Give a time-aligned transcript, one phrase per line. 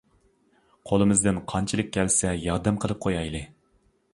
[0.91, 3.45] قولىمىزدىن قانچىلىك كەلسە ياردەم قىلىپ قويايلى.